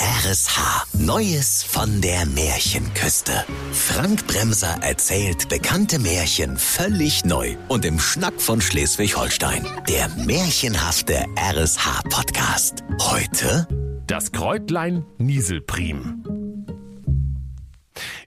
RSH. 0.00 0.86
Neues 0.96 1.64
von 1.64 2.00
der 2.00 2.24
Märchenküste. 2.24 3.44
Frank 3.72 4.28
Bremser 4.28 4.78
erzählt 4.80 5.48
bekannte 5.48 5.98
Märchen 5.98 6.56
völlig 6.56 7.24
neu 7.24 7.56
und 7.66 7.84
im 7.84 7.98
Schnack 7.98 8.40
von 8.40 8.60
Schleswig-Holstein. 8.60 9.66
Der 9.88 10.08
märchenhafte 10.10 11.24
RSH-Podcast. 11.36 12.84
Heute 13.00 13.66
Das 14.06 14.30
Kräutlein 14.30 15.04
Nieselprim. 15.18 16.22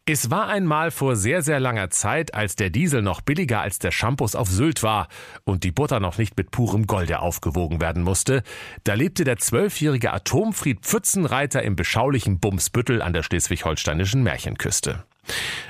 Es 0.08 0.32
war 0.32 0.48
einmal 0.48 0.90
vor 0.90 1.16
sehr, 1.16 1.44
sehr 1.44 1.60
langer 1.60 1.92
Zeit, 1.92 2.34
als 2.34 2.56
der 2.56 2.72
Diesel 2.72 3.04
noch 3.04 3.22
billiger 3.22 3.62
als 3.62 3.78
der 3.78 3.92
Shampoos 3.92 4.36
auf 4.36 4.50
Sylt 4.50 4.82
war 4.82 5.08
und 5.44 5.64
die 5.64 5.72
Butter 5.72 6.00
noch 6.00 6.18
nicht 6.18 6.36
mit 6.38 6.50
purem 6.50 6.88
Golde 6.88 7.20
aufgewogen 7.20 7.80
werden 7.80 8.02
musste, 8.02 8.42
da 8.84 8.96
lebte 8.96 9.26
der 9.26 9.38
zwölfjährige 9.38 10.12
Atomfried 10.12 10.80
Pfützenreiter 10.82 11.62
im 11.62 11.76
beschaulichen 11.76 12.40
Bumsbüttel 12.40 13.04
an 13.04 13.14
der 13.14 13.22
schleswig-holsteinischen 13.22 14.24
Märchenküste. 14.24 15.06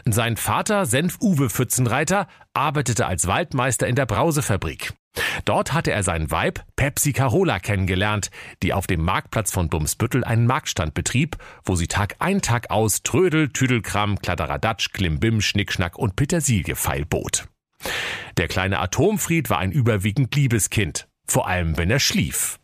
Sein 0.06 0.38
Vater, 0.38 0.86
Senf-Uwe 0.86 1.50
Pfützenreiter, 1.50 2.28
arbeitete 2.54 3.08
als 3.08 3.28
Waldmeister 3.28 3.86
in 3.88 3.96
der 3.96 4.06
Brausefabrik. 4.06 4.94
Dort 5.46 5.74
hatte 5.74 5.92
er 5.92 6.04
sein 6.04 6.32
Weib 6.32 6.64
Pepsi 6.76 7.14
Carola 7.14 7.60
kennengelernt, 7.60 8.32
die 8.64 8.74
auf 8.74 8.88
dem 8.88 9.04
Marktplatz 9.04 9.52
von 9.52 9.70
Bumsbüttel 9.70 10.24
einen 10.24 10.46
Marktstand 10.46 10.94
betrieb, 10.94 11.38
wo 11.66 11.76
sie 11.76 11.88
Tag 11.88 12.16
ein 12.20 12.42
Tag 12.42 12.70
aus 12.72 13.04
Trödel, 13.04 13.50
Tüdelkram, 13.50 14.20
Kladderadatsch, 14.20 14.94
Klimbim, 14.94 15.42
Schnickschnack 15.42 15.98
und 15.98 16.16
Petersilie 16.16 16.76
feilbot. 16.76 17.48
Der 18.38 18.48
kleine 18.48 18.80
Atomfried 18.80 19.50
war 19.50 19.60
ein 19.60 19.72
überwiegend 19.72 20.36
liebes 20.36 20.70
Kind, 20.70 21.08
vor 21.28 21.48
allem 21.48 21.78
wenn 21.78 21.92
er 21.92 22.00
schlief. 22.00 22.60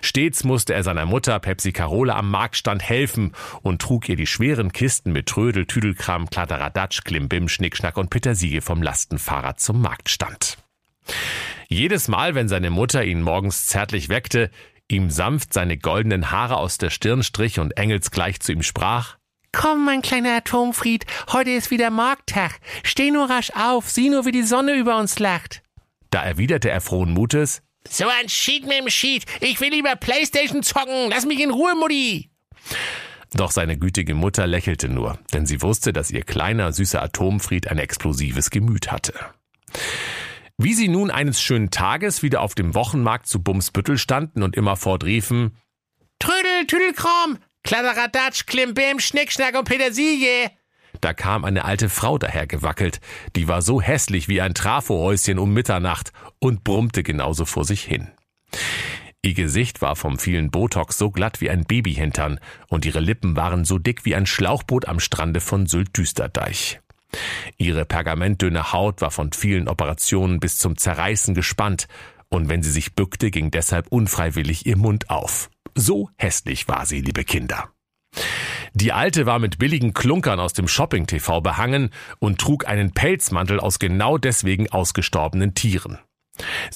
Stets 0.00 0.44
musste 0.44 0.74
er 0.74 0.82
seiner 0.82 1.06
Mutter 1.06 1.38
Pepsi 1.38 1.72
Carola 1.72 2.16
am 2.16 2.30
Marktstand 2.30 2.82
helfen 2.82 3.32
und 3.62 3.80
trug 3.80 4.08
ihr 4.08 4.16
die 4.16 4.26
schweren 4.26 4.72
Kisten 4.72 5.12
mit 5.12 5.26
Trödel, 5.26 5.66
Tüdelkram, 5.66 6.28
Kladderadatsch, 6.28 7.04
Klimbim, 7.04 7.48
Schnickschnack 7.48 7.96
und 7.96 8.10
Petersilie 8.10 8.60
vom 8.60 8.82
Lastenfahrrad 8.82 9.60
zum 9.60 9.80
Marktstand. 9.80 10.58
Jedes 11.74 12.06
Mal, 12.06 12.36
wenn 12.36 12.46
seine 12.46 12.70
Mutter 12.70 13.04
ihn 13.04 13.20
morgens 13.20 13.66
zärtlich 13.66 14.08
weckte, 14.08 14.48
ihm 14.86 15.10
sanft 15.10 15.52
seine 15.52 15.76
goldenen 15.76 16.30
Haare 16.30 16.56
aus 16.56 16.78
der 16.78 16.88
Stirn 16.88 17.24
strich 17.24 17.58
und 17.58 17.76
engelsgleich 17.76 18.38
zu 18.38 18.52
ihm 18.52 18.62
sprach, 18.62 19.16
Komm, 19.50 19.84
mein 19.84 20.00
kleiner 20.00 20.36
Atomfried, 20.36 21.04
heute 21.32 21.50
ist 21.50 21.72
wieder 21.72 21.90
Markttag. 21.90 22.60
Steh 22.84 23.10
nur 23.10 23.28
rasch 23.28 23.50
auf, 23.56 23.90
sieh 23.90 24.08
nur, 24.08 24.24
wie 24.24 24.30
die 24.30 24.44
Sonne 24.44 24.76
über 24.76 24.98
uns 24.98 25.18
lacht. 25.18 25.62
Da 26.10 26.22
erwiderte 26.22 26.70
er 26.70 26.80
frohen 26.80 27.12
Mutes, 27.12 27.60
So 27.88 28.04
ein 28.06 28.28
Schied 28.28 28.68
mit 28.68 28.78
dem 28.78 28.88
Schied. 28.88 29.24
Ich 29.40 29.60
will 29.60 29.70
lieber 29.70 29.96
Playstation 29.96 30.62
zocken. 30.62 31.10
Lass 31.10 31.26
mich 31.26 31.40
in 31.40 31.50
Ruhe, 31.50 31.74
Mutti. 31.74 32.30
Doch 33.32 33.50
seine 33.50 33.76
gütige 33.76 34.14
Mutter 34.14 34.46
lächelte 34.46 34.88
nur, 34.88 35.18
denn 35.32 35.44
sie 35.44 35.60
wusste, 35.60 35.92
dass 35.92 36.12
ihr 36.12 36.22
kleiner, 36.22 36.72
süßer 36.72 37.02
Atomfried 37.02 37.66
ein 37.66 37.78
explosives 37.78 38.50
Gemüt 38.50 38.92
hatte. 38.92 39.14
Wie 40.56 40.74
sie 40.74 40.88
nun 40.88 41.10
eines 41.10 41.40
schönen 41.40 41.70
Tages 41.70 42.22
wieder 42.22 42.40
auf 42.40 42.54
dem 42.54 42.74
Wochenmarkt 42.74 43.26
zu 43.26 43.42
Bumsbüttel 43.42 43.98
standen 43.98 44.42
und 44.42 44.56
immerfort 44.56 45.04
riefen, 45.04 45.56
Trödel, 46.20 46.66
Tüdelkram, 46.66 47.38
Kladderadatsch, 47.64 48.46
Klimbim, 48.46 49.00
Schnickschnack 49.00 49.58
und 49.58 49.68
Petersilie. 49.68 50.50
da 51.00 51.12
kam 51.12 51.44
eine 51.44 51.64
alte 51.64 51.88
Frau 51.88 52.18
dahergewackelt, 52.18 53.00
die 53.34 53.48
war 53.48 53.62
so 53.62 53.82
hässlich 53.82 54.28
wie 54.28 54.40
ein 54.40 54.54
Trafohäuschen 54.54 55.38
um 55.38 55.52
Mitternacht 55.52 56.12
und 56.38 56.62
brummte 56.62 57.02
genauso 57.02 57.44
vor 57.44 57.64
sich 57.64 57.82
hin. 57.82 58.12
Ihr 59.22 59.34
Gesicht 59.34 59.82
war 59.82 59.96
vom 59.96 60.18
vielen 60.18 60.50
Botox 60.50 60.98
so 60.98 61.10
glatt 61.10 61.40
wie 61.40 61.50
ein 61.50 61.64
Babyhintern 61.64 62.38
und 62.68 62.86
ihre 62.86 63.00
Lippen 63.00 63.36
waren 63.36 63.64
so 63.64 63.78
dick 63.78 64.04
wie 64.04 64.14
ein 64.14 64.26
Schlauchboot 64.26 64.86
am 64.86 65.00
Strande 65.00 65.40
von 65.40 65.66
Sylt-Düsterdeich. 65.66 66.80
Ihre 67.56 67.84
pergamentdünne 67.84 68.72
Haut 68.72 69.00
war 69.00 69.10
von 69.10 69.32
vielen 69.32 69.68
Operationen 69.68 70.40
bis 70.40 70.58
zum 70.58 70.76
Zerreißen 70.76 71.34
gespannt, 71.34 71.88
und 72.28 72.48
wenn 72.48 72.62
sie 72.62 72.70
sich 72.70 72.94
bückte, 72.94 73.30
ging 73.30 73.50
deshalb 73.50 73.88
unfreiwillig 73.88 74.66
ihr 74.66 74.76
Mund 74.76 75.10
auf. 75.10 75.50
So 75.74 76.10
hässlich 76.16 76.66
war 76.66 76.86
sie, 76.86 77.00
liebe 77.00 77.24
Kinder. 77.24 77.68
Die 78.72 78.92
Alte 78.92 79.24
war 79.24 79.38
mit 79.38 79.58
billigen 79.58 79.94
Klunkern 79.94 80.40
aus 80.40 80.52
dem 80.52 80.66
Shopping-TV 80.66 81.40
behangen 81.40 81.90
und 82.18 82.40
trug 82.40 82.66
einen 82.66 82.92
Pelzmantel 82.92 83.60
aus 83.60 83.78
genau 83.78 84.18
deswegen 84.18 84.68
ausgestorbenen 84.70 85.54
Tieren. 85.54 85.98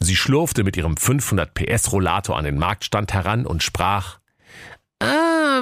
Sie 0.00 0.14
schlurfte 0.14 0.62
mit 0.62 0.76
ihrem 0.76 0.96
500 0.96 1.52
PS 1.54 1.90
Rollator 1.90 2.36
an 2.36 2.44
den 2.44 2.58
Marktstand 2.58 3.12
heran 3.12 3.46
und 3.46 3.64
sprach, 3.64 4.20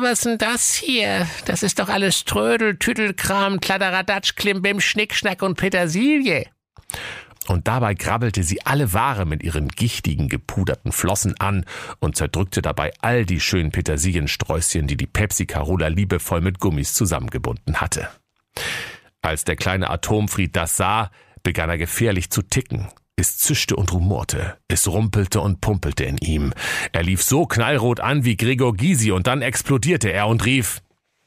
was 0.03 0.21
denn 0.21 0.39
das 0.39 0.75
hier? 0.75 1.27
Das 1.45 1.63
ist 1.63 1.79
doch 1.79 1.89
alles 1.89 2.25
Trödel, 2.25 2.77
Tüdelkram, 2.77 3.61
Kladderadatsch, 3.61 4.35
Klimbim, 4.37 4.81
Schnickschnack 4.81 5.43
und 5.43 5.57
Petersilie. 5.57 6.47
und 7.49 7.69
dabei 7.69 7.95
krabbelte 7.95 8.43
sie 8.43 8.65
alle 8.67 8.93
Ware 8.93 9.25
mit 9.25 9.43
ihren 9.43 9.69
gichtigen, 9.69 10.29
gepuderten 10.29 10.93
Flossen 10.93 11.35
an 11.39 11.65
und 12.01 12.17
zerdrückte 12.17 12.63
dabei 12.63 12.93
all 13.01 13.25
die 13.25 13.41
schönen 13.41 13.71
Petersiliensträußchen, 13.71 14.87
die 14.87 14.97
die 14.97 15.07
Pepsi 15.07 15.47
Carola 15.47 15.89
liebevoll 15.89 16.41
mit 16.41 16.59
Gummis 16.59 16.95
zusammengebunden 16.95 17.81
hatte. 17.81 18.09
Als 19.23 19.45
der 19.45 19.57
kleine 19.57 19.91
Atomfried 19.91 20.55
das 20.57 20.77
sah, 20.77 21.11
begann 21.43 21.71
er 21.71 21.79
gefährlich 21.79 22.31
zu 22.31 22.43
ticken. 22.43 22.89
Es 23.19 23.39
zischte 23.39 23.77
und 23.77 23.93
rumorte, 23.95 24.59
es 24.69 24.87
rumpelte 24.87 25.41
und 25.41 25.63
pumpelte 25.63 26.05
in 26.05 26.19
ihm. 26.19 26.53
Er 26.93 27.03
lief 27.03 27.23
so 27.23 27.47
knallrot 27.47 27.99
an 27.99 28.27
wie 28.27 28.37
Gregor 28.37 28.75
Gysi 28.75 29.11
und 29.11 29.27
dann 29.27 29.41
explodierte 29.41 30.13
er 30.13 30.27
und 30.29 30.45
rief, 30.45 30.83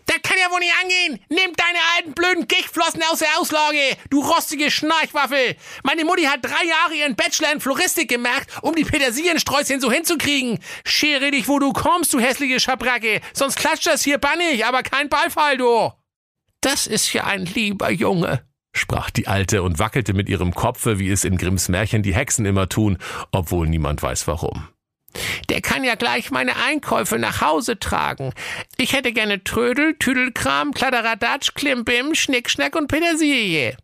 Das 0.05 0.21
kann 0.21 0.37
ja 0.39 0.51
wohl 0.51 0.59
nicht 0.59 0.73
angehen. 0.81 1.19
Nimm 1.29 1.55
deine 1.55 1.79
alten 1.95 2.13
blöden 2.13 2.47
Gichtflossen 2.47 3.01
aus 3.11 3.19
der 3.19 3.39
Auslage, 3.39 3.97
du 4.11 4.21
rostige 4.21 4.69
Schnarchwaffel. 4.69 5.55
Meine 5.83 6.05
Mutti 6.05 6.23
hat 6.23 6.43
drei 6.43 6.65
Jahre 6.65 6.95
ihren 6.95 7.15
Bachelor 7.15 7.53
in 7.53 7.59
Floristik 7.59 8.09
gemacht, 8.09 8.47
um 8.61 8.75
die 8.75 8.85
Petersiliensträußchen 8.85 9.81
so 9.81 9.91
hinzukriegen. 9.91 10.59
Schere 10.83 11.31
dich, 11.31 11.47
wo 11.47 11.57
du 11.57 11.73
kommst, 11.73 12.13
du 12.13 12.19
hässliche 12.19 12.59
Schabracke. 12.59 13.21
Sonst 13.33 13.57
klatscht 13.57 13.87
das 13.87 14.03
hier 14.03 14.19
bannig, 14.19 14.65
aber 14.65 14.83
kein 14.83 15.09
Beifall, 15.09 15.57
du. 15.57 15.91
Das 16.61 16.87
ist 16.87 17.13
ja 17.13 17.25
ein 17.25 17.45
lieber 17.45 17.89
Junge. 17.91 18.48
Sprach 18.73 19.09
die 19.09 19.27
Alte 19.27 19.63
und 19.63 19.79
wackelte 19.79 20.13
mit 20.13 20.29
ihrem 20.29 20.53
Kopfe, 20.53 20.99
wie 20.99 21.09
es 21.09 21.23
in 21.23 21.37
Grimms 21.37 21.69
Märchen 21.69 22.03
die 22.03 22.13
Hexen 22.13 22.45
immer 22.45 22.69
tun, 22.69 22.97
obwohl 23.31 23.67
niemand 23.67 24.01
weiß 24.01 24.27
warum. 24.27 24.67
Der 25.49 25.61
kann 25.61 25.83
ja 25.83 25.95
gleich 25.95 26.29
meine 26.29 26.55
Einkäufe 26.55 27.17
nach 27.17 27.41
Hause 27.41 27.79
tragen. 27.79 28.33
Ich 28.77 28.93
hätte 28.93 29.11
gerne 29.11 29.43
Trödel, 29.43 29.95
Tüdelkram, 29.97 30.73
Kladderadatsch, 30.73 31.55
Klimbim, 31.55 32.13
Schnickschnack 32.13 32.75
und 32.75 32.87
Petersilie. 32.87 33.75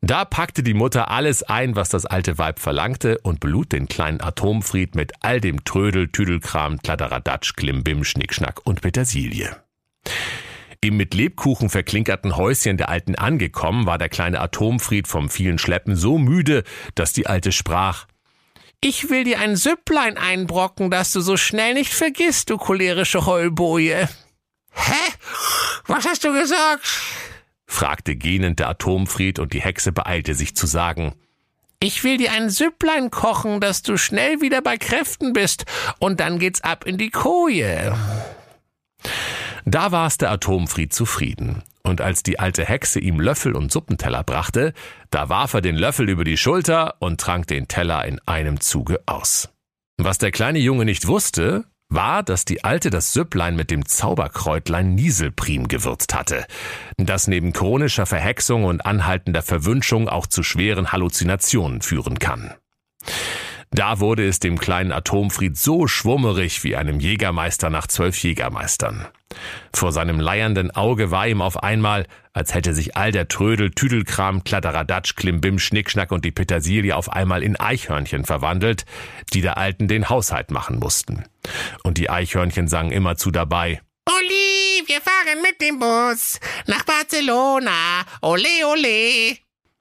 Da 0.00 0.26
packte 0.26 0.62
die 0.62 0.74
Mutter 0.74 1.10
alles 1.10 1.42
ein, 1.42 1.76
was 1.76 1.88
das 1.88 2.04
alte 2.04 2.36
Weib 2.36 2.58
verlangte, 2.58 3.18
und 3.22 3.40
belud 3.40 3.72
den 3.72 3.88
kleinen 3.88 4.20
Atomfried 4.20 4.94
mit 4.94 5.12
all 5.20 5.40
dem 5.40 5.64
Trödel, 5.64 6.08
Tüdelkram, 6.08 6.78
Kladderadatsch, 6.78 7.54
Klimbim, 7.54 8.04
Schnickschnack 8.04 8.60
und 8.64 8.82
Petersilie. 8.82 9.56
Im 10.84 10.98
mit 10.98 11.14
Lebkuchen 11.14 11.70
verklinkerten 11.70 12.36
Häuschen 12.36 12.76
der 12.76 12.90
Alten 12.90 13.14
angekommen, 13.14 13.86
war 13.86 13.96
der 13.96 14.10
kleine 14.10 14.38
Atomfried 14.38 15.08
vom 15.08 15.30
vielen 15.30 15.56
Schleppen 15.56 15.96
so 15.96 16.18
müde, 16.18 16.62
dass 16.94 17.14
die 17.14 17.26
Alte 17.26 17.52
sprach, 17.52 18.04
Ich 18.80 19.08
will 19.08 19.24
dir 19.24 19.40
ein 19.40 19.56
Süpplein 19.56 20.18
einbrocken, 20.18 20.90
das 20.90 21.10
du 21.10 21.22
so 21.22 21.38
schnell 21.38 21.72
nicht 21.72 21.94
vergisst, 21.94 22.50
du 22.50 22.58
cholerische 22.58 23.24
Heulboje. 23.24 24.10
Hä? 24.72 25.12
Was 25.86 26.04
hast 26.06 26.22
du 26.22 26.34
gesagt? 26.34 26.86
fragte 27.66 28.14
gähnend 28.14 28.58
der 28.58 28.68
Atomfried 28.68 29.38
und 29.38 29.54
die 29.54 29.62
Hexe 29.62 29.90
beeilte 29.90 30.34
sich 30.34 30.54
zu 30.54 30.66
sagen, 30.66 31.14
Ich 31.80 32.04
will 32.04 32.18
dir 32.18 32.32
ein 32.32 32.50
Süpplein 32.50 33.10
kochen, 33.10 33.62
dass 33.62 33.80
du 33.80 33.96
schnell 33.96 34.42
wieder 34.42 34.60
bei 34.60 34.76
Kräften 34.76 35.32
bist, 35.32 35.64
und 35.98 36.20
dann 36.20 36.38
geht's 36.38 36.60
ab 36.60 36.84
in 36.84 36.98
die 36.98 37.08
Koje. 37.08 37.96
Da 39.64 39.92
war's 39.92 40.18
der 40.18 40.30
Atomfried 40.30 40.92
zufrieden. 40.92 41.62
Und 41.82 42.00
als 42.00 42.22
die 42.22 42.38
alte 42.38 42.64
Hexe 42.64 42.98
ihm 42.98 43.20
Löffel 43.20 43.54
und 43.54 43.70
Suppenteller 43.70 44.24
brachte, 44.24 44.72
da 45.10 45.28
warf 45.28 45.54
er 45.54 45.60
den 45.60 45.76
Löffel 45.76 46.08
über 46.08 46.24
die 46.24 46.36
Schulter 46.36 46.94
und 46.98 47.20
trank 47.20 47.46
den 47.46 47.68
Teller 47.68 48.04
in 48.06 48.20
einem 48.26 48.60
Zuge 48.60 49.00
aus. 49.06 49.50
Was 49.98 50.18
der 50.18 50.32
kleine 50.32 50.58
Junge 50.58 50.84
nicht 50.84 51.06
wusste, 51.06 51.64
war, 51.88 52.22
dass 52.22 52.44
die 52.44 52.64
Alte 52.64 52.90
das 52.90 53.12
Süpplein 53.12 53.54
mit 53.54 53.70
dem 53.70 53.86
Zauberkräutlein 53.86 54.94
Nieselprim 54.94 55.68
gewürzt 55.68 56.14
hatte, 56.14 56.46
das 56.96 57.28
neben 57.28 57.52
chronischer 57.52 58.06
Verhexung 58.06 58.64
und 58.64 58.84
anhaltender 58.84 59.42
Verwünschung 59.42 60.08
auch 60.08 60.26
zu 60.26 60.42
schweren 60.42 60.90
Halluzinationen 60.90 61.82
führen 61.82 62.18
kann. 62.18 62.54
Da 63.74 63.98
wurde 63.98 64.24
es 64.24 64.38
dem 64.38 64.56
kleinen 64.56 64.92
Atomfried 64.92 65.58
so 65.58 65.88
schwummerig 65.88 66.62
wie 66.62 66.76
einem 66.76 67.00
Jägermeister 67.00 67.70
nach 67.70 67.88
zwölf 67.88 68.16
Jägermeistern. 68.22 69.08
Vor 69.74 69.90
seinem 69.90 70.20
leiernden 70.20 70.70
Auge 70.70 71.10
war 71.10 71.26
ihm 71.26 71.42
auf 71.42 71.60
einmal, 71.60 72.06
als 72.32 72.54
hätte 72.54 72.72
sich 72.72 72.96
all 72.96 73.10
der 73.10 73.26
Trödel, 73.26 73.72
Tüdelkram, 73.72 74.44
Kladderadatsch, 74.44 75.16
Klimbim, 75.16 75.58
Schnickschnack 75.58 76.12
und 76.12 76.24
die 76.24 76.30
Petersilie 76.30 76.94
auf 76.94 77.10
einmal 77.10 77.42
in 77.42 77.58
Eichhörnchen 77.58 78.24
verwandelt, 78.24 78.84
die 79.32 79.40
der 79.40 79.58
Alten 79.58 79.88
den 79.88 80.08
Haushalt 80.08 80.52
machen 80.52 80.78
mussten. 80.78 81.24
Und 81.82 81.98
die 81.98 82.08
Eichhörnchen 82.08 82.68
sangen 82.68 82.92
immerzu 82.92 83.32
dabei, 83.32 83.80
Oli, 84.08 84.86
wir 84.86 85.00
fahren 85.00 85.42
mit 85.42 85.60
dem 85.60 85.80
Bus 85.80 86.38
nach 86.68 86.84
Barcelona. 86.84 88.04
Ole, 88.22 88.68
ole. 88.70 89.36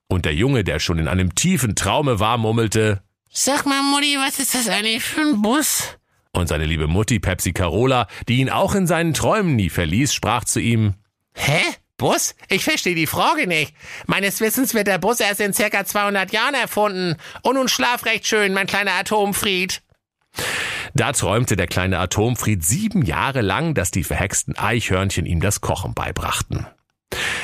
Und 0.07 0.25
der 0.25 0.33
Junge, 0.33 0.63
der 0.63 0.79
schon 0.79 0.97
in 0.97 1.07
einem 1.07 1.35
tiefen 1.35 1.75
Traume 1.75 2.19
war, 2.19 2.39
murmelte, 2.39 3.03
Sag 3.35 3.65
mal, 3.65 3.81
Mutti, 3.81 4.15
was 4.19 4.37
ist 4.37 4.53
das 4.53 4.69
eigentlich 4.69 5.03
für 5.03 5.21
ein 5.21 5.41
Bus? 5.41 5.97
Und 6.33 6.47
seine 6.47 6.65
liebe 6.65 6.85
Mutti 6.85 7.17
Pepsi 7.17 7.51
Carola, 7.51 8.07
die 8.27 8.37
ihn 8.37 8.51
auch 8.51 8.75
in 8.75 8.85
seinen 8.85 9.15
Träumen 9.15 9.55
nie 9.55 9.71
verließ, 9.71 10.13
sprach 10.13 10.43
zu 10.43 10.59
ihm, 10.59 10.93
Hä? 11.33 11.59
Bus? 11.97 12.35
Ich 12.49 12.63
verstehe 12.63 12.93
die 12.93 13.07
Frage 13.07 13.47
nicht. 13.47 13.73
Meines 14.05 14.39
Wissens 14.39 14.75
wird 14.75 14.85
der 14.85 14.99
Bus 14.99 15.19
erst 15.19 15.41
in 15.41 15.51
circa 15.51 15.83
200 15.83 16.31
Jahren 16.31 16.53
erfunden. 16.53 17.15
Und 17.41 17.55
nun 17.55 17.67
schlaf 17.67 18.05
recht 18.05 18.27
schön, 18.27 18.53
mein 18.53 18.67
kleiner 18.67 18.93
Atomfried. 18.93 19.81
Da 20.93 21.11
träumte 21.11 21.55
der 21.55 21.67
kleine 21.67 21.97
Atomfried 21.97 22.63
sieben 22.63 23.03
Jahre 23.03 23.41
lang, 23.41 23.73
dass 23.73 23.89
die 23.89 24.03
verhexten 24.03 24.55
Eichhörnchen 24.55 25.25
ihm 25.25 25.41
das 25.41 25.59
Kochen 25.59 25.95
beibrachten. 25.95 26.67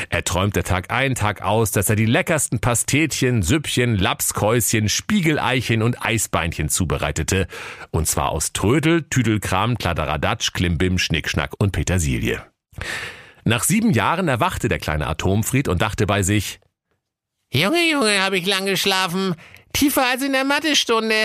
Er 0.09 0.23
träumte 0.23 0.63
Tag 0.63 0.91
ein, 0.91 1.15
Tag 1.15 1.41
aus, 1.41 1.71
dass 1.71 1.89
er 1.89 1.95
die 1.95 2.05
leckersten 2.05 2.59
Pastetchen, 2.59 3.43
Süppchen, 3.43 3.95
Lapskäuschen, 3.95 4.89
Spiegeleichen 4.89 5.81
und 5.81 6.05
Eisbeinchen 6.05 6.69
zubereitete. 6.69 7.47
Und 7.91 8.07
zwar 8.07 8.29
aus 8.29 8.53
Trödel, 8.53 9.03
Tüdelkram, 9.03 9.77
Kladderadatsch, 9.77 10.53
Klimbim, 10.53 10.97
Schnickschnack 10.97 11.51
und 11.57 11.71
Petersilie. 11.71 12.43
Nach 13.43 13.63
sieben 13.63 13.91
Jahren 13.91 14.27
erwachte 14.27 14.67
der 14.67 14.79
kleine 14.79 15.07
Atomfried 15.07 15.67
und 15.67 15.81
dachte 15.81 16.05
bei 16.05 16.23
sich, 16.23 16.59
Junge, 17.51 17.89
Junge, 17.89 18.21
habe 18.21 18.37
ich 18.37 18.45
lang 18.45 18.65
geschlafen. 18.65 19.35
Tiefer 19.73 20.05
als 20.05 20.21
in 20.23 20.33
der 20.33 20.43
Mathestunde. 20.43 21.15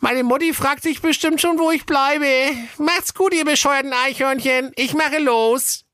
Meine 0.00 0.22
Mutti 0.22 0.54
fragt 0.54 0.82
sich 0.82 1.02
bestimmt 1.02 1.40
schon, 1.40 1.58
wo 1.58 1.70
ich 1.70 1.84
bleibe. 1.84 2.26
Macht's 2.78 3.14
gut, 3.14 3.34
ihr 3.34 3.44
bescheuerten 3.44 3.92
Eichhörnchen. 3.92 4.72
Ich 4.76 4.94
mache 4.94 5.18
los. 5.18 5.84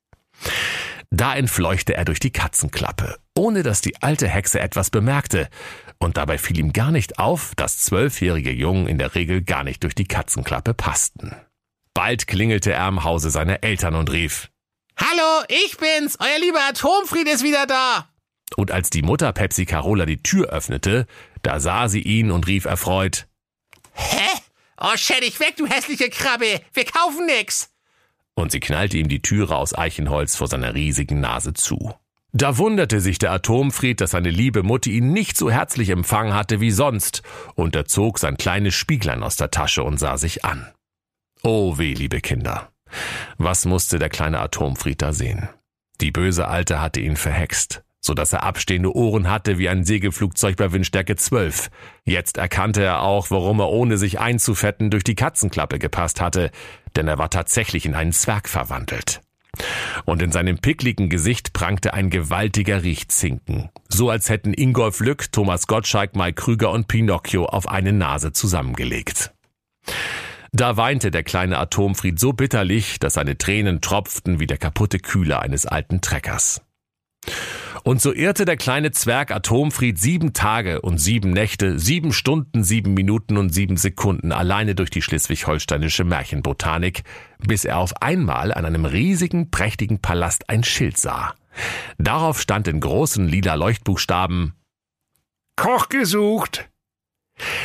Da 1.17 1.35
entfleuchte 1.35 1.97
er 1.97 2.05
durch 2.05 2.21
die 2.21 2.31
Katzenklappe, 2.31 3.17
ohne 3.35 3.63
dass 3.63 3.81
die 3.81 4.03
alte 4.03 4.29
Hexe 4.29 4.61
etwas 4.61 4.91
bemerkte, 4.91 5.49
und 5.99 6.19
dabei 6.19 6.37
fiel 6.37 6.59
ihm 6.59 6.75
gar 6.75 6.91
nicht 6.91 7.19
auf, 7.19 7.55
dass 7.57 7.79
zwölfjährige 7.79 8.53
Jungen 8.53 8.87
in 8.87 8.99
der 8.99 9.15
Regel 9.15 9.43
gar 9.43 9.65
nicht 9.65 9.83
durch 9.83 9.95
die 9.95 10.07
Katzenklappe 10.07 10.75
passten. 10.75 11.35
Bald 11.95 12.27
klingelte 12.27 12.75
er 12.75 12.83
am 12.83 13.03
Hause 13.03 13.31
seiner 13.31 13.63
Eltern 13.63 13.95
und 13.95 14.13
rief, 14.13 14.51
Hallo, 14.99 15.45
ich 15.49 15.79
bin's. 15.79 16.19
Euer 16.21 16.39
lieber 16.39 16.61
Atomfried 16.69 17.29
ist 17.29 17.43
wieder 17.43 17.67
da. 17.67 18.11
Und 18.55 18.71
als 18.71 18.91
die 18.91 19.03
Mutter 19.03 19.33
Pepsi 19.33 19.65
Carola 19.65 20.05
die 20.05 20.23
Tür 20.23 20.51
öffnete, 20.51 21.07
da 21.41 21.61
sah 21.61 21.89
sie 21.89 22.03
ihn 22.03 22.31
und 22.31 22.47
rief 22.47 22.67
erfreut, 22.67 23.27
Hä? 23.95 24.29
Oh, 24.79 24.97
schäd 24.97 25.23
dich 25.23 25.41
weg, 25.41 25.57
du 25.57 25.67
hässliche 25.67 26.11
Krabbe. 26.11 26.61
Wir 26.75 26.85
kaufen 26.85 27.25
nix. 27.25 27.71
Und 28.37 28.53
sie 28.53 28.61
knallte 28.61 28.99
ihm 28.99 29.09
die 29.09 29.23
Türe 29.23 29.57
aus 29.57 29.77
Eichenholz 29.77 30.37
vor 30.37 30.47
seiner 30.47 30.75
riesigen 30.75 31.21
Nase 31.21 31.55
zu. 31.55 31.95
Da 32.33 32.59
wunderte 32.59 33.01
sich 33.01 33.19
der 33.19 33.33
Atomfried, 33.33 34.01
dass 34.03 34.11
seine 34.11 34.29
liebe 34.29 34.63
Mutti 34.63 34.93
ihn 34.93 35.13
nicht 35.13 35.39
so 35.39 35.51
herzlich 35.51 35.89
empfangen 35.89 36.35
hatte 36.35 36.61
wie 36.61 36.71
sonst, 36.71 37.23
und 37.55 37.75
er 37.75 37.87
zog 37.87 38.19
sein 38.19 38.37
kleines 38.37 38.75
Spieglein 38.75 39.23
aus 39.23 39.37
der 39.37 39.51
Tasche 39.51 39.83
und 39.83 39.99
sah 39.99 40.19
sich 40.19 40.45
an. 40.45 40.71
Oh 41.43 41.79
weh, 41.79 41.95
liebe 41.95 42.21
Kinder. 42.21 42.71
Was 43.39 43.65
musste 43.65 43.99
der 43.99 44.11
kleine 44.11 44.41
Atomfried 44.41 45.01
da 45.01 45.15
sehen? 45.15 45.49
Die 46.03 46.11
böse 46.11 46.47
Alte 46.47 46.81
hatte 46.81 47.01
ihn 47.01 47.17
verhext, 47.17 47.83
so 48.07 48.15
dass 48.15 48.33
er 48.33 48.45
abstehende 48.45 48.95
Ohren 48.95 49.29
hatte 49.29 49.59
wie 49.59 49.69
ein 49.69 49.85
Segelflugzeug 49.85 50.57
bei 50.57 50.73
Windstärke 50.73 51.17
12. 51.17 51.71
Jetzt 52.05 52.39
erkannte 52.39 52.83
er 52.83 53.03
auch, 53.03 53.31
warum 53.31 53.61
er 53.61 53.69
ohne 53.69 53.99
sich 53.99 54.21
einzufetten 54.21 54.91
durch 54.91 55.05
die 55.05 55.17
Katzenklappe 55.17 55.79
gepasst 55.79 56.21
hatte, 56.21 56.51
denn 56.95 57.09
er 57.09 57.19
war 57.19 57.31
tatsächlich 57.31 57.85
in 57.85 57.95
einen 57.95 58.13
Zwerg 58.13 58.49
verwandelt. 58.49 59.21
Und 60.05 60.23
in 60.23 60.33
seinem 60.33 60.59
pickligen 60.59 61.09
Gesicht 61.09 61.53
prangte 61.53 61.95
ein 61.95 62.11
gewaltiger 62.11 62.83
Riechzinken, 62.83 63.71
so 63.89 64.11
als 64.11 64.29
hätten 64.29 64.53
Ingolf 64.53 65.01
Lück, 65.01 65.33
Thomas 65.33 65.67
Gottschalk, 65.67 66.15
Mike 66.15 66.35
Krüger 66.35 66.71
und 66.71 66.89
Pinocchio 66.89 67.47
auf 67.47 67.69
eine 67.69 67.93
Nase 67.93 68.33
zusammengelegt. 68.33 69.33
Da 70.53 70.77
weinte 70.77 71.11
der 71.11 71.23
kleine 71.23 71.59
Atomfried 71.59 72.19
so 72.19 72.33
bitterlich, 72.33 72.99
dass 72.99 73.15
seine 73.15 73.37
Tränen 73.37 73.81
tropften 73.81 74.41
wie 74.41 74.47
der 74.47 74.59
kaputte 74.59 74.99
Kühler 74.99 75.41
eines 75.41 75.67
alten 75.67 76.01
Treckers. 76.01 76.66
Und 77.83 78.03
so 78.03 78.13
irrte 78.13 78.45
der 78.45 78.57
kleine 78.57 78.91
Zwerg 78.91 79.31
Atomfried 79.31 79.99
sieben 79.99 80.33
Tage 80.33 80.81
und 80.81 80.99
sieben 80.99 81.31
Nächte, 81.31 81.79
sieben 81.79 82.13
Stunden, 82.13 82.65
sieben 82.65 82.95
Minuten 82.95 83.37
und 83.37 83.51
sieben 83.55 83.77
Sekunden 83.77 84.33
alleine 84.33 84.75
durch 84.75 84.91
die 84.91 85.03
schleswig-holsteinische 85.03 86.03
Märchenbotanik, 86.03 87.05
bis 87.39 87.65
er 87.65 87.79
auf 87.79 88.03
einmal 88.03 88.53
an 88.53 88.65
einem 88.65 88.87
riesigen, 88.87 89.53
prächtigen 89.53 90.01
Palast 90.01 90.51
ein 90.51 90.65
Schild 90.65 90.99
sah. 90.99 91.35
Darauf 91.97 92.41
stand 92.41 92.67
in 92.67 92.81
großen 92.81 93.29
lila 93.29 93.55
Leuchtbuchstaben 93.55 94.55
Koch 95.57 95.89
gesucht. 95.89 96.69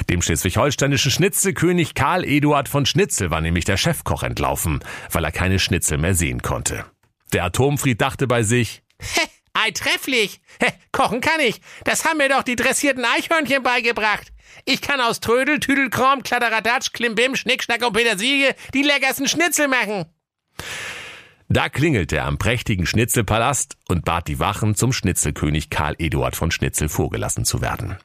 Dem 0.10 0.22
schleswig-holsteinischen 0.22 1.12
Schnitzelkönig 1.12 1.94
Karl 1.94 2.26
Eduard 2.26 2.70
von 2.70 2.86
Schnitzel 2.86 3.32
war 3.32 3.42
nämlich 3.42 3.66
der 3.66 3.78
Chefkoch 3.78 4.24
entlaufen, 4.24 4.84
weil 5.12 5.24
er 5.24 5.32
keine 5.32 5.60
Schnitzel 5.60 5.98
mehr 5.98 6.16
sehen 6.16 6.42
konnte. 6.42 6.86
Der 7.34 7.46
Atomfried 7.46 8.02
dachte 8.02 8.28
bei 8.28 8.44
sich, 8.44 8.84
Hä, 9.00 9.22
ei, 9.54 9.72
trefflich. 9.72 10.42
Hä, 10.62 10.72
kochen 10.92 11.22
kann 11.22 11.40
ich. 11.40 11.62
Das 11.84 12.06
haben 12.06 12.18
mir 12.18 12.30
doch 12.30 12.44
die 12.44 12.56
dressierten 12.56 13.06
Eichhörnchen 13.06 13.64
beigebracht. 13.64 14.32
Ich 14.66 14.82
kann 14.82 15.02
aus 15.02 15.20
Trödel, 15.20 15.60
Tüdelkram, 15.60 16.24
Kladderadatsch, 16.24 16.94
Klimbim, 16.94 17.36
Schnickschnack 17.36 17.86
und 17.86 17.94
Petersilie 17.94 18.56
die 18.74 18.84
leckersten 18.84 19.28
Schnitzel 19.28 19.68
machen. 19.68 20.06
Da 21.50 21.68
klingelte 21.68 22.18
er 22.18 22.28
am 22.28 22.38
prächtigen 22.38 22.86
Schnitzelpalast 22.86 23.76
und 23.90 24.06
bat 24.06 24.28
die 24.28 24.40
Wachen, 24.40 24.76
zum 24.76 24.94
Schnitzelkönig 24.94 25.70
Karl 25.70 25.96
Eduard 25.98 26.36
von 26.36 26.50
Schnitzel 26.50 26.88
vorgelassen 26.88 27.44
zu 27.44 27.62
werden. 27.62 27.98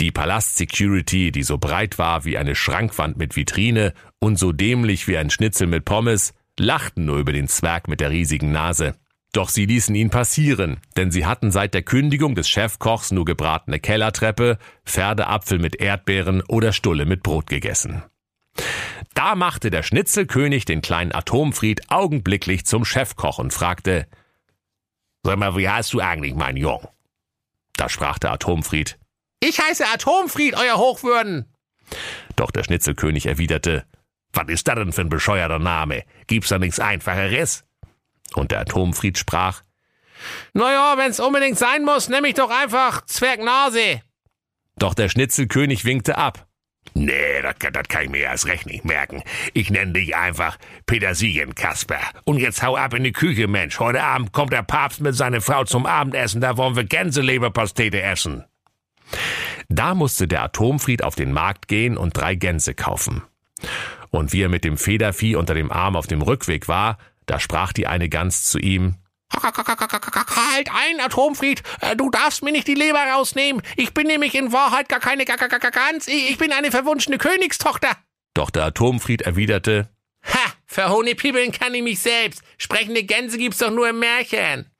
Die 0.00 0.10
Palast-Security, 0.10 1.30
die 1.30 1.42
so 1.42 1.56
breit 1.56 1.98
war 1.98 2.24
wie 2.24 2.36
eine 2.36 2.54
Schrankwand 2.54 3.16
mit 3.16 3.36
Vitrine 3.36 3.94
und 4.18 4.38
so 4.38 4.52
dämlich 4.52 5.08
wie 5.08 5.16
ein 5.16 5.30
Schnitzel 5.30 5.68
mit 5.68 5.84
Pommes, 5.84 6.34
lachten 6.58 7.04
nur 7.06 7.18
über 7.18 7.32
den 7.32 7.48
Zwerg 7.48 7.88
mit 7.88 8.00
der 8.00 8.10
riesigen 8.10 8.52
Nase. 8.52 8.94
Doch 9.34 9.48
sie 9.48 9.66
ließen 9.66 9.96
ihn 9.96 10.10
passieren, 10.10 10.78
denn 10.96 11.10
sie 11.10 11.26
hatten 11.26 11.50
seit 11.50 11.74
der 11.74 11.82
Kündigung 11.82 12.36
des 12.36 12.48
Chefkochs 12.48 13.10
nur 13.10 13.24
gebratene 13.24 13.80
Kellertreppe, 13.80 14.58
Pferdeapfel 14.86 15.58
mit 15.58 15.74
Erdbeeren 15.74 16.40
oder 16.42 16.72
Stulle 16.72 17.04
mit 17.04 17.24
Brot 17.24 17.48
gegessen. 17.48 18.04
Da 19.14 19.34
machte 19.34 19.70
der 19.70 19.82
Schnitzelkönig 19.82 20.66
den 20.66 20.82
kleinen 20.82 21.12
Atomfried 21.12 21.90
augenblicklich 21.90 22.64
zum 22.64 22.84
Chefkoch 22.84 23.38
und 23.40 23.52
fragte, 23.52 24.06
Sag 25.24 25.36
mal, 25.36 25.56
wie 25.56 25.68
heißt 25.68 25.92
du 25.94 26.00
eigentlich, 26.00 26.36
mein 26.36 26.56
Jung? 26.56 26.86
Da 27.76 27.88
sprach 27.88 28.20
der 28.20 28.30
Atomfried, 28.30 29.00
Ich 29.40 29.58
heiße 29.58 29.84
Atomfried, 29.92 30.54
euer 30.54 30.76
Hochwürden. 30.76 31.52
doch 32.36 32.52
der 32.52 32.62
Schnitzelkönig 32.62 33.26
erwiderte, 33.26 33.84
Was 34.32 34.46
ist 34.46 34.68
das 34.68 34.76
denn 34.76 34.92
für 34.92 35.00
ein 35.00 35.08
bescheuerter 35.08 35.58
Name? 35.58 36.04
Gibt's 36.28 36.50
da 36.50 36.60
nichts 36.60 36.78
Einfacheres? 36.78 37.64
Und 38.34 38.50
der 38.50 38.60
Atomfried 38.60 39.18
sprach, 39.18 39.62
Naja, 40.52 40.94
wenn's 40.96 41.20
unbedingt 41.20 41.58
sein 41.58 41.84
muss, 41.84 42.08
nehm 42.08 42.24
ich 42.24 42.34
doch 42.34 42.50
einfach 42.50 43.04
Zwergnase. 43.06 44.00
doch 44.76 44.94
der 44.94 45.08
Schnitzelkönig 45.08 45.84
winkte 45.84 46.16
ab. 46.18 46.46
Nee, 46.92 47.40
das, 47.42 47.54
kann- 47.88 48.04
ich 48.04 48.10
mir 48.10 48.18
erst 48.20 48.46
recht 48.46 48.66
nicht 48.66 48.84
merken. 48.84 49.22
Ich 49.54 49.70
nenne 49.70 49.92
dich 49.94 50.14
einfach 50.14 50.58
Petersilienkasper. 50.86 51.98
Und 52.24 52.38
jetzt 52.38 52.62
hau 52.62 52.76
ab 52.76 52.92
in 52.94 53.04
die 53.04 53.12
Küche, 53.12 53.48
Mensch. 53.48 53.80
Heute 53.80 54.02
Abend 54.02 54.32
kommt 54.32 54.52
der 54.52 54.62
Papst 54.62 55.00
mit 55.00 55.14
seiner 55.14 55.40
Frau 55.40 55.64
zum 55.64 55.86
Abendessen. 55.86 56.40
Da 56.42 56.56
wollen 56.58 56.76
wir 56.76 56.84
Gänseleberpastete 56.84 58.02
essen. 58.02 58.44
Da 59.68 59.94
musste 59.94 60.28
der 60.28 60.42
Atomfried 60.42 61.02
auf 61.02 61.14
den 61.14 61.32
Markt 61.32 61.68
gehen 61.68 61.96
und 61.96 62.16
drei 62.16 62.34
Gänse 62.34 62.74
kaufen. 62.74 63.22
Und 64.10 64.32
wie 64.32 64.42
er 64.42 64.48
mit 64.48 64.64
dem 64.64 64.76
Federvieh 64.76 65.36
unter 65.36 65.54
dem 65.54 65.72
Arm 65.72 65.96
auf 65.96 66.06
dem 66.06 66.22
Rückweg 66.22 66.68
war, 66.68 66.98
da 67.26 67.40
sprach 67.40 67.72
die 67.72 67.86
eine 67.86 68.08
Gans 68.08 68.44
zu 68.44 68.58
ihm, 68.58 68.96
Halt 69.32 70.70
ein, 70.70 71.00
Atomfried. 71.00 71.62
Äh, 71.80 71.96
Du 71.96 72.08
darfst 72.10 72.42
mir 72.44 72.52
nicht 72.52 72.68
die 72.68 72.74
Leber 72.74 73.00
rausnehmen. 73.14 73.62
Ich 73.76 73.92
bin 73.92 74.06
nämlich 74.06 74.34
in 74.34 74.52
Wahrheit 74.52 74.88
gar 74.88 75.00
keine 75.00 75.24
Ga- 75.24 75.34
Ga- 75.36 75.48
Ga- 75.48 75.70
Gans. 75.70 76.06
Ich 76.06 76.38
bin 76.38 76.52
eine 76.52 76.70
verwunschene 76.70 77.18
Königstochter. 77.18 77.90
doch 78.34 78.50
der 78.50 78.64
Atomfried 78.64 79.22
erwiderte, 79.22 79.88
Ha, 80.26 80.52
verhohnepiebeln 80.66 81.52
kann 81.52 81.74
ich 81.74 81.82
mich 81.82 81.98
selbst. 82.00 82.42
Sprechende 82.58 83.02
Gänse 83.02 83.36
gibt's 83.38 83.58
doch 83.58 83.70
nur 83.70 83.88
im 83.88 83.98
Märchen. 83.98 84.70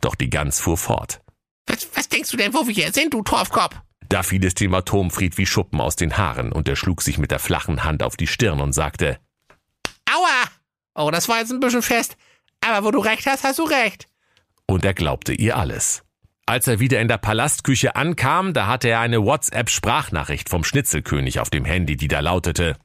doch 0.00 0.14
die 0.14 0.28
Gans 0.30 0.60
fuhr 0.60 0.76
fort. 0.76 1.20
Was, 1.66 1.88
was 1.94 2.08
denkst 2.08 2.30
du 2.30 2.36
denn, 2.36 2.52
wo 2.54 2.66
wir 2.66 2.74
hier 2.74 2.92
sind, 2.92 3.14
du 3.14 3.22
Torfkopf? 3.22 3.76
Da 4.08 4.22
fiel 4.22 4.44
es 4.44 4.54
dem 4.54 4.74
Atomfried 4.74 5.36
wie 5.38 5.46
Schuppen 5.46 5.80
aus 5.80 5.96
den 5.96 6.16
Haaren 6.16 6.52
und 6.52 6.68
er 6.68 6.76
schlug 6.76 7.02
sich 7.02 7.18
mit 7.18 7.30
der 7.32 7.38
flachen 7.40 7.82
Hand 7.82 8.02
auf 8.02 8.16
die 8.16 8.26
Stirn 8.28 8.60
und 8.60 8.72
sagte! 8.72 9.18
Oh, 10.96 11.10
das 11.10 11.28
war 11.28 11.38
jetzt 11.38 11.52
ein 11.52 11.60
bisschen 11.60 11.82
fest. 11.82 12.16
Aber 12.60 12.84
wo 12.86 12.90
du 12.90 12.98
recht 12.98 13.26
hast, 13.26 13.44
hast 13.44 13.58
du 13.58 13.64
recht. 13.64 14.06
und 14.66 14.84
er 14.84 14.94
glaubte 14.94 15.32
ihr 15.32 15.56
alles. 15.56 16.02
Als 16.46 16.66
er 16.68 16.78
wieder 16.80 17.00
in 17.00 17.08
der 17.08 17.18
Palastküche 17.18 17.96
ankam, 17.96 18.52
da 18.52 18.66
hatte 18.66 18.88
er 18.88 19.00
eine 19.00 19.24
WhatsApp-Sprachnachricht 19.24 20.48
vom 20.48 20.64
Schnitzelkönig 20.64 21.40
auf 21.40 21.50
dem 21.50 21.64
Handy, 21.64 21.96
die 21.96 22.08
da 22.08 22.20
lautete, 22.20 22.76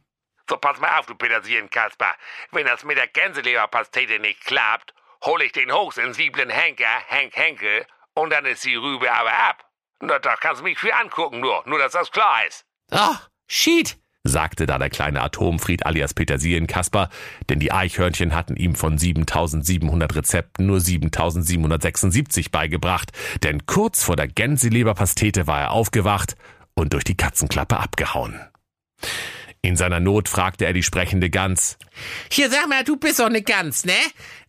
So, 0.49 0.57
pass 0.57 0.79
mal 0.79 0.97
auf, 0.99 1.05
du 1.05 1.15
Petersilienkasper. 1.15 2.13
Wenn 2.51 2.65
das 2.65 2.83
mit 2.83 2.97
der 2.97 3.07
Gänseleberpastete 3.07 4.19
nicht 4.19 4.41
klappt, 4.45 4.93
hol 5.23 5.41
ich 5.43 5.51
den 5.51 5.71
hochsensiblen 5.71 6.49
Henker, 6.49 6.85
Henk 7.07 7.35
Henke, 7.35 7.85
und 8.15 8.31
dann 8.31 8.45
ist 8.45 8.65
die 8.65 8.75
Rübe 8.75 9.11
aber 9.11 9.31
ab. 9.31 9.63
Na, 10.01 10.17
da 10.19 10.35
kannst 10.35 10.61
du 10.61 10.63
mich 10.65 10.79
viel 10.79 10.91
angucken, 10.91 11.39
nur, 11.39 11.63
nur 11.67 11.77
dass 11.79 11.93
das 11.93 12.11
klar 12.11 12.45
ist. 12.47 12.65
Oh, 12.91 13.15
shit. 13.47 13.97
Sagte 14.23 14.65
da 14.65 14.77
der 14.77 14.89
kleine 14.89 15.21
Atomfried 15.21 15.85
alias 15.85 16.13
Petersilienkasper, 16.13 17.09
denn 17.49 17.59
die 17.59 17.71
Eichhörnchen 17.71 18.35
hatten 18.35 18.55
ihm 18.55 18.75
von 18.75 18.97
7700 18.97 20.15
Rezepten 20.15 20.67
nur 20.67 20.79
7776 20.79 22.51
beigebracht, 22.51 23.11
denn 23.43 23.65
kurz 23.65 24.03
vor 24.03 24.15
der 24.15 24.27
Gänseleberpastete 24.27 25.47
war 25.47 25.61
er 25.61 25.71
aufgewacht 25.71 26.35
und 26.75 26.93
durch 26.93 27.03
die 27.03 27.17
Katzenklappe 27.17 27.77
abgehauen. 27.77 28.39
In 29.63 29.75
seiner 29.75 29.99
Not 29.99 30.27
fragte 30.27 30.65
er 30.65 30.73
die 30.73 30.83
sprechende 30.83 31.29
Gans. 31.29 31.77
Hier, 32.31 32.49
sag 32.49 32.67
mal, 32.67 32.83
du 32.83 32.97
bist 32.97 33.19
doch 33.19 33.27
eine 33.27 33.43
Gans, 33.43 33.85
ne? 33.85 33.93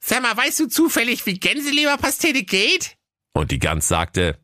Sag 0.00 0.22
mal, 0.22 0.36
weißt 0.36 0.60
du 0.60 0.66
zufällig, 0.68 1.26
wie 1.26 1.38
Gänseleberpastete 1.38 2.44
geht? 2.44 2.96
Und 3.34 3.50
die 3.50 3.58
Gans 3.58 3.88
sagte, 3.88 4.38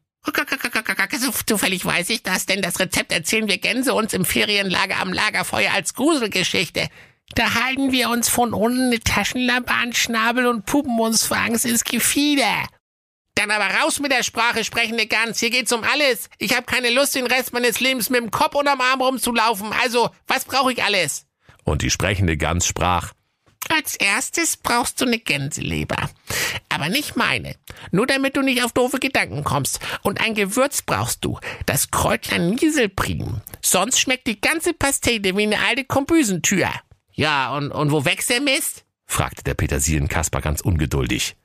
Zufällig 1.46 1.84
weiß 1.84 2.10
ich 2.10 2.22
das, 2.22 2.46
denn 2.46 2.62
das 2.62 2.80
Rezept 2.80 3.12
erzählen 3.12 3.48
wir 3.48 3.58
Gänse 3.58 3.94
uns 3.94 4.12
im 4.12 4.24
Ferienlager 4.24 4.98
am 5.00 5.12
Lagerfeuer 5.12 5.72
als 5.72 5.94
Gruselgeschichte. 5.94 6.88
Da 7.34 7.54
halten 7.54 7.92
wir 7.92 8.10
uns 8.10 8.28
von 8.28 8.52
unten 8.52 8.88
eine 8.88 9.00
Taschenlampe 9.00 9.72
an 9.72 9.92
Schnabel 9.92 10.46
und 10.46 10.66
puppen 10.66 10.98
uns 10.98 11.24
vor 11.24 11.36
Angst 11.36 11.64
ins 11.64 11.84
Gefieder. 11.84 12.66
Dann 13.34 13.50
aber 13.50 13.72
raus 13.82 14.00
mit 14.00 14.10
der 14.10 14.22
Sprache, 14.22 14.64
sprechende 14.64 15.06
Gans. 15.06 15.38
Hier 15.38 15.50
geht's 15.50 15.72
um 15.72 15.84
alles. 15.84 16.28
Ich 16.38 16.56
habe 16.56 16.66
keine 16.66 16.90
Lust, 16.90 17.14
den 17.14 17.26
Rest 17.26 17.52
meines 17.52 17.80
Lebens 17.80 18.10
mit 18.10 18.20
dem 18.20 18.30
Kopf 18.30 18.54
unterm 18.54 18.80
Arm 18.80 19.00
rumzulaufen. 19.00 19.72
Also, 19.82 20.10
was 20.26 20.44
brauche 20.44 20.72
ich 20.72 20.82
alles? 20.82 21.28
und 21.68 21.82
die 21.82 21.90
sprechende 21.90 22.36
Gans 22.36 22.66
sprach, 22.66 23.12
Als 23.68 23.96
erstes 23.96 24.56
brauchst 24.56 25.00
du 25.00 25.04
eine 25.04 25.18
Gänseleber. 25.18 26.10
Aber 26.68 26.88
nicht 26.88 27.16
meine. 27.16 27.56
Nur 27.90 28.06
damit 28.06 28.36
du 28.36 28.42
nicht 28.42 28.62
auf 28.64 28.72
doofe 28.72 28.98
Gedanken 28.98 29.44
kommst. 29.44 29.80
Und 30.02 30.20
ein 30.20 30.34
Gewürz 30.34 30.82
brauchst 30.82 31.24
du. 31.24 31.38
Das 31.66 31.90
Kräutlein 31.90 32.50
Nieselprim. 32.50 33.40
Sonst 33.62 34.00
schmeckt 34.00 34.26
die 34.26 34.40
ganze 34.40 34.72
Pastete 34.72 35.36
wie 35.36 35.42
eine 35.42 35.60
alte 35.60 35.84
Kombüsentür. 35.84 36.70
Ja, 37.12 37.54
und, 37.56 37.70
und 37.72 37.92
wo 37.92 38.04
wächst 38.04 38.30
der 38.30 38.40
Mist? 38.40 38.84
fragte 39.06 39.42
der 39.42 39.54
Petersilienkasper 39.54 40.40
ganz 40.40 40.60
ungeduldig. 40.60 41.36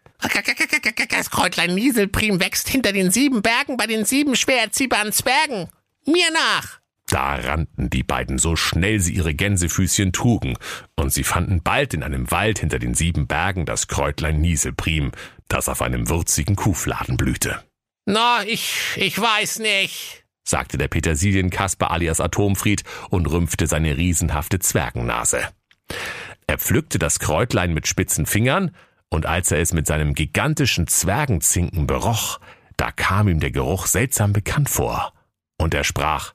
Das 1.09 1.29
Kräutlein 1.29 1.75
Nieselprim 1.75 2.39
wächst 2.39 2.69
hinter 2.69 2.93
den 2.93 3.11
sieben 3.11 3.41
Bergen 3.41 3.75
bei 3.75 3.87
den 3.87 4.05
sieben 4.05 4.35
schwer 4.35 4.61
erziehbaren 4.61 5.11
Zwergen. 5.11 5.69
Mir 6.05 6.31
nach. 6.31 6.79
Da 7.13 7.35
rannten 7.35 7.91
die 7.91 8.01
beiden 8.01 8.39
so 8.39 8.55
schnell 8.55 8.99
sie 8.99 9.13
ihre 9.13 9.35
Gänsefüßchen 9.35 10.13
trugen, 10.13 10.57
und 10.95 11.13
sie 11.13 11.23
fanden 11.23 11.61
bald 11.61 11.93
in 11.93 12.01
einem 12.01 12.31
Wald 12.31 12.57
hinter 12.57 12.79
den 12.79 12.95
sieben 12.95 13.27
Bergen 13.27 13.67
das 13.67 13.87
Kräutlein 13.87 14.41
Nieselprim, 14.41 15.11
das 15.47 15.69
auf 15.69 15.83
einem 15.83 16.09
würzigen 16.09 16.55
Kuhfladen 16.55 17.15
blühte. 17.15 17.63
Na, 18.07 18.43
ich, 18.47 18.95
ich 18.95 19.21
weiß 19.21 19.59
nicht. 19.59 20.23
sagte 20.43 20.79
der 20.79 20.87
Petersilienkasper 20.87 21.91
alias 21.91 22.19
Atomfried 22.19 22.83
und 23.11 23.27
rümpfte 23.27 23.67
seine 23.67 23.95
riesenhafte 23.95 24.57
Zwergennase. 24.57 25.49
Er 26.47 26.57
pflückte 26.57 26.97
das 26.97 27.19
Kräutlein 27.19 27.75
mit 27.75 27.87
spitzen 27.87 28.25
Fingern, 28.25 28.75
und 29.09 29.27
als 29.27 29.51
er 29.51 29.59
es 29.59 29.71
mit 29.71 29.85
seinem 29.85 30.15
gigantischen 30.15 30.87
Zwergenzinken 30.87 31.85
beroch, 31.85 32.39
da 32.75 32.91
kam 32.91 33.27
ihm 33.27 33.39
der 33.39 33.51
Geruch 33.51 33.85
seltsam 33.85 34.33
bekannt 34.33 34.71
vor, 34.71 35.13
und 35.59 35.75
er 35.75 35.83
sprach, 35.83 36.33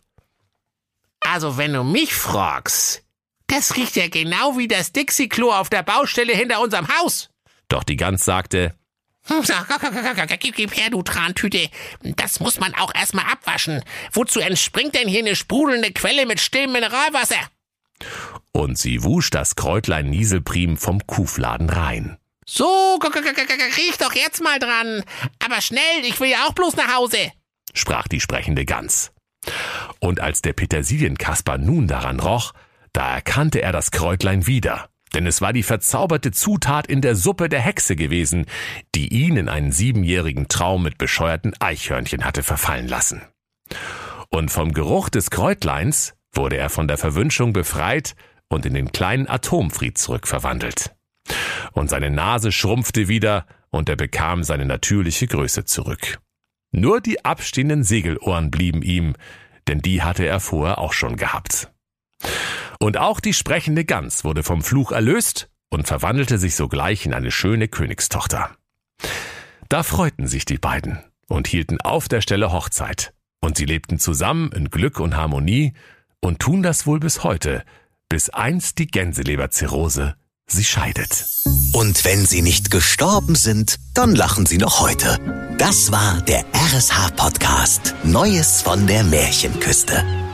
Also, 1.20 1.56
wenn 1.56 1.72
du 1.72 1.82
mich 1.84 2.14
fragst, 2.14 3.02
das 3.48 3.76
riecht 3.76 3.96
ja 3.96 4.08
genau 4.08 4.56
wie 4.58 4.68
das 4.68 4.92
Dixie-Klo 4.92 5.52
auf 5.52 5.68
der 5.70 5.82
Baustelle 5.82 6.34
hinter 6.34 6.60
unserem 6.60 6.88
Haus. 6.88 7.30
doch 7.68 7.84
die 7.84 7.96
Gans 7.96 8.24
sagte, 8.24 8.74
Hm, 9.26 9.42
Gib, 10.40 10.56
gib 10.56 10.74
her, 10.76 10.88
du 10.90 11.02
Trantüte. 11.02 11.68
Das 12.02 12.40
muss 12.40 12.58
man 12.60 12.74
auch 12.74 12.94
erstmal 12.94 13.26
abwaschen. 13.30 13.84
Wozu 14.12 14.40
entspringt 14.40 14.94
denn 14.94 15.06
hier 15.06 15.20
eine 15.20 15.36
sprudelnde 15.36 15.92
Quelle 15.92 16.24
mit 16.24 16.40
stillem 16.40 16.72
Mineralwasser? 16.72 17.36
und 18.52 18.78
sie 18.78 19.02
wusch 19.04 19.30
das 19.30 19.54
Kräutlein 19.56 20.08
Nieselprim 20.10 20.76
vom 20.76 21.06
Kuhfladen 21.06 21.68
rein. 21.68 22.16
So, 22.46 22.98
riech 22.98 23.98
doch 23.98 24.14
jetzt 24.14 24.42
mal 24.42 24.58
dran. 24.58 25.04
Aber 25.44 25.60
schnell, 25.60 26.04
ich 26.04 26.18
will 26.20 26.30
ja 26.30 26.46
auch 26.46 26.54
bloß 26.54 26.76
nach 26.76 26.94
Hause. 26.94 27.32
sprach 27.74 28.08
die 28.08 28.20
sprechende 28.20 28.64
Gans. 28.64 29.12
Und 30.00 30.20
als 30.20 30.42
der 30.42 30.52
Petersilienkasper 30.52 31.58
nun 31.58 31.86
daran 31.86 32.20
roch, 32.20 32.52
da 32.92 33.14
erkannte 33.14 33.62
er 33.62 33.72
das 33.72 33.90
Kräutlein 33.90 34.46
wieder, 34.46 34.88
denn 35.14 35.26
es 35.26 35.40
war 35.40 35.52
die 35.52 35.62
verzauberte 35.62 36.30
Zutat 36.30 36.86
in 36.86 37.00
der 37.00 37.16
Suppe 37.16 37.48
der 37.48 37.60
Hexe 37.60 37.96
gewesen, 37.96 38.46
die 38.94 39.08
ihn 39.08 39.36
in 39.36 39.48
einen 39.48 39.72
siebenjährigen 39.72 40.48
Traum 40.48 40.82
mit 40.82 40.98
bescheuerten 40.98 41.54
Eichhörnchen 41.60 42.24
hatte 42.24 42.42
verfallen 42.42 42.88
lassen. 42.88 43.22
Und 44.30 44.50
vom 44.50 44.72
Geruch 44.72 45.08
des 45.08 45.30
Kräutleins 45.30 46.14
wurde 46.32 46.56
er 46.56 46.68
von 46.68 46.88
der 46.88 46.98
Verwünschung 46.98 47.52
befreit 47.52 48.14
und 48.48 48.66
in 48.66 48.74
den 48.74 48.92
kleinen 48.92 49.28
Atomfried 49.28 49.98
zurückverwandelt. 49.98 50.94
Und 51.72 51.90
seine 51.90 52.10
Nase 52.10 52.52
schrumpfte 52.52 53.08
wieder 53.08 53.46
und 53.70 53.88
er 53.88 53.96
bekam 53.96 54.42
seine 54.44 54.64
natürliche 54.64 55.26
Größe 55.26 55.64
zurück. 55.64 56.18
Nur 56.70 57.00
die 57.00 57.24
abstehenden 57.24 57.82
Segelohren 57.82 58.50
blieben 58.50 58.82
ihm, 58.82 59.14
denn 59.66 59.80
die 59.80 60.02
hatte 60.02 60.26
er 60.26 60.40
vorher 60.40 60.78
auch 60.78 60.92
schon 60.92 61.16
gehabt. 61.16 61.70
Und 62.78 62.96
auch 62.96 63.20
die 63.20 63.34
sprechende 63.34 63.84
Gans 63.84 64.24
wurde 64.24 64.42
vom 64.42 64.62
Fluch 64.62 64.92
erlöst 64.92 65.50
und 65.70 65.86
verwandelte 65.86 66.38
sich 66.38 66.54
sogleich 66.54 67.06
in 67.06 67.14
eine 67.14 67.30
schöne 67.30 67.68
Königstochter. 67.68 68.56
Da 69.68 69.82
freuten 69.82 70.26
sich 70.26 70.44
die 70.44 70.58
beiden 70.58 70.98
und 71.28 71.48
hielten 71.48 71.80
auf 71.80 72.08
der 72.08 72.20
Stelle 72.20 72.52
Hochzeit, 72.52 73.12
und 73.40 73.56
sie 73.56 73.66
lebten 73.66 73.98
zusammen 73.98 74.50
in 74.52 74.70
Glück 74.70 75.00
und 75.00 75.16
Harmonie 75.16 75.74
und 76.20 76.40
tun 76.40 76.62
das 76.62 76.86
wohl 76.86 77.00
bis 77.00 77.24
heute, 77.24 77.64
bis 78.08 78.30
einst 78.30 78.78
die 78.78 78.86
Gänseleberzirrhose 78.86 80.16
sie 80.50 80.64
scheidet. 80.64 81.26
Und 81.72 82.04
wenn 82.04 82.26
sie 82.26 82.42
nicht 82.42 82.70
gestorben 82.70 83.34
sind, 83.34 83.76
dann 83.94 84.14
lachen 84.14 84.46
sie 84.46 84.58
noch 84.58 84.80
heute. 84.80 85.18
Das 85.58 85.92
war 85.92 86.20
der 86.22 86.44
RSH-Podcast 86.54 87.94
Neues 88.04 88.62
von 88.62 88.86
der 88.86 89.04
Märchenküste. 89.04 90.27